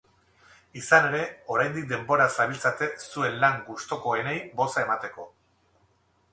[0.79, 1.19] Izan ere,
[1.57, 5.31] oraindik denboraz zabiltzate zuen lan gustukoenei boza emateko.